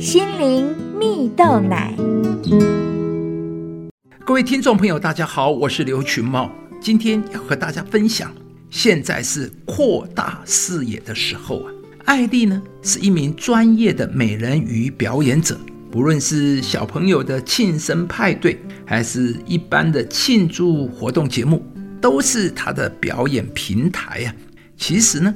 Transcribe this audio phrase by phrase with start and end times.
[0.00, 1.94] 心灵蜜豆奶。
[4.24, 8.32] 各位听众朋友，大家好，我是刘群茂，今天要和大家分享，
[8.70, 11.72] 现在是扩大视野的时候啊。
[12.06, 15.60] 艾丽呢是一名专业的美人鱼表演者，
[15.90, 21.62] 不论是小朋友的庆生派对，还是一般的庆祝活动节目，
[22.00, 24.34] 都是她的表演平台啊。
[24.78, 25.34] 其实呢，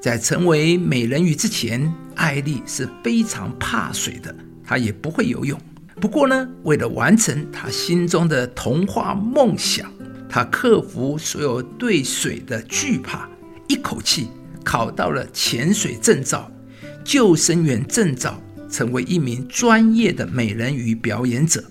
[0.00, 4.34] 在成为美人鱼之前，艾丽是非常怕水的，
[4.64, 5.58] 她也不会游泳。
[6.00, 9.90] 不过呢，为了完成她心中的童话梦想，
[10.28, 13.28] 她克服所有对水的惧怕，
[13.68, 14.28] 一口气
[14.64, 16.50] 考到了潜水证照、
[17.04, 18.38] 救生员证照，
[18.68, 21.64] 成为一名专业的美人鱼表演者。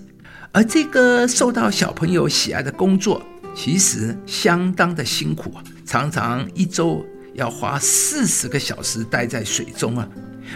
[0.52, 3.22] 而这个受到小朋友喜爱的工作，
[3.54, 7.04] 其实相当的辛苦啊，常常一周
[7.34, 10.08] 要花四十个小时待在水中啊。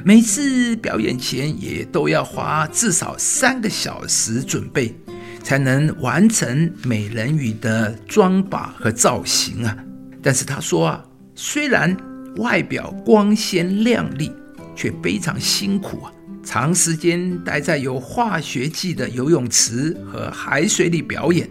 [0.04, 4.94] 每次表演前也都要花至少三个小时准备，
[5.42, 9.76] 才能完成美人鱼的妆发和造型啊。
[10.22, 11.96] 但是他说啊，虽然
[12.36, 14.30] 外表光鲜亮丽，
[14.76, 16.12] 却非常辛苦啊。
[16.42, 21.48] 长时间待在有化学剂的游泳池和海水里表演，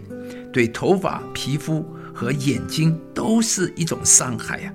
[0.52, 4.72] 对头发、皮肤和眼睛都是一种伤害啊。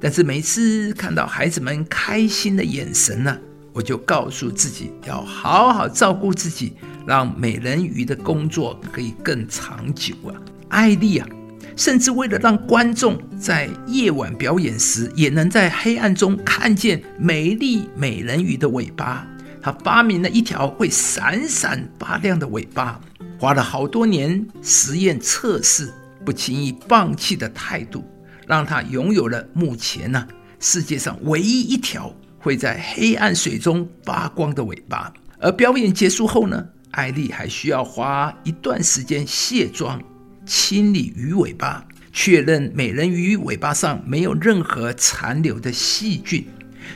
[0.00, 3.36] 但是每次看到孩子们开心的眼神呢，
[3.72, 6.74] 我就告诉自己要好好照顾自己，
[7.06, 10.34] 让美人鱼的工作可以更长久啊！
[10.68, 11.26] 艾丽啊，
[11.74, 19.26] 甚至为了让观众在夜晚表演时也能在黑暗中看见美丽美人鱼的尾巴，
[19.60, 23.00] 她发明了一条会闪闪发亮的尾巴，
[23.40, 25.92] 花了好多年实验测试，
[26.24, 28.04] 不轻易放弃的态度。
[28.48, 30.26] 让他拥有了目前呢、
[30.58, 35.12] 世界上唯一一条会在黑暗水中发光的尾巴。
[35.38, 40.02] 而表演结束后呢，艾丽还需要花一段时间卸妆、
[40.46, 46.44] 清理鱼尾巴，确认美人鱼尾巴上没有任何残留的细菌，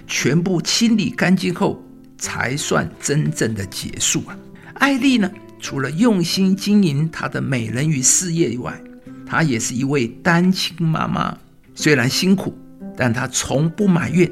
[0.06, 1.81] 全部清理干净后
[2.16, 4.37] 才算真正的结束啊。
[4.75, 8.82] 艾丽呢，除了用心经营她的美人鱼事业以外，
[9.25, 11.38] 她也是一位单亲妈妈，
[11.75, 12.56] 虽然辛苦，
[12.97, 14.31] 但她从不埋怨，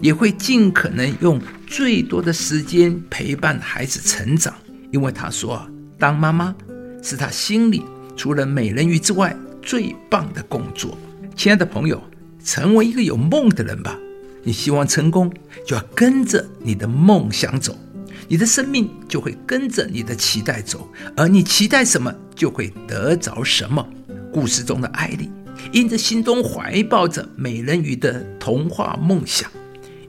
[0.00, 4.54] 也会尽可能用最多的时间陪伴孩子成长。
[4.90, 5.66] 因为她说，
[5.98, 6.54] 当妈妈
[7.02, 7.82] 是她心里
[8.16, 10.96] 除了美人鱼之外最棒的工作。
[11.36, 12.02] 亲爱的朋友，
[12.44, 13.96] 成为一个有梦的人吧。
[14.42, 15.32] 你希望成功，
[15.66, 17.78] 就要跟着你的梦想走，
[18.26, 23.86] 你的生命就会跟着你的期待走，而你期待什么，就会得着什么。
[24.32, 25.30] 故事中的艾丽，
[25.72, 29.50] 因着心中怀抱着美人鱼的童话梦想，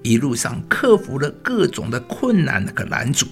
[0.01, 3.27] 一路上克服了各种的困难和拦阻，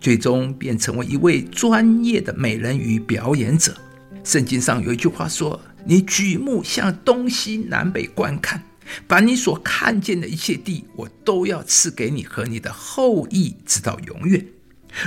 [0.00, 3.74] 最终便成为一位专业的美人鱼表演者。
[4.22, 8.62] 圣经上有一句话说：“你举目向东西南北观看，
[9.06, 14.44] 把你所看见的一切地，我都要赐给你和你的后裔，直到永远。”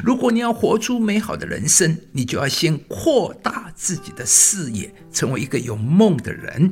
[0.03, 6.71] 如果你要活出美好的人生，你就要先扩大自己的视野，成为一个有梦的人，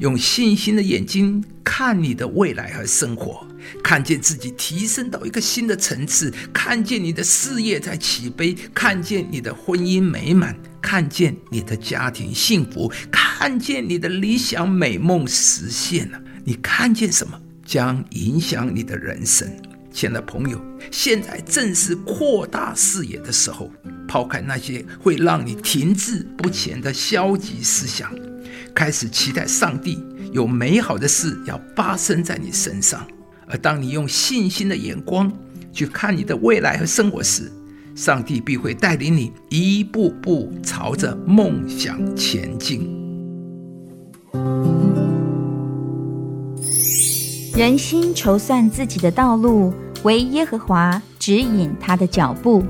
[0.00, 3.46] 用信心的眼睛看你的未来和生活，
[3.82, 16.20] 看见自己提升到一个新的层次，看见你的事业在起飞，看见你的婚姻美满，看见你的家庭幸福，看见你的理想美梦实现了。
[16.44, 19.50] 你看见什么，将影响你的人生。
[19.92, 20.60] 亲爱的朋友，
[20.90, 23.70] 现在正是扩大视野的时候，
[24.08, 28.10] 抛开那些会让你停滞不前的消极思想，
[28.74, 33.06] 开始期待上帝有美好的事要发生在你身上。
[33.46, 35.30] 而当你用信心的眼光
[35.72, 37.52] 去看你的未来和生活时，
[37.94, 42.90] 上帝必会带领你一步步朝着梦想前进。
[47.54, 49.74] 人心筹算自己的道路，
[50.04, 52.64] 为耶和华指引他的脚步。